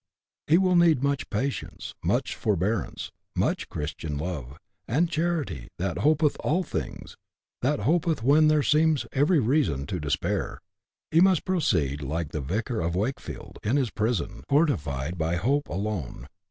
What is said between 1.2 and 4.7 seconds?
patience, much forbearance, much Christian love,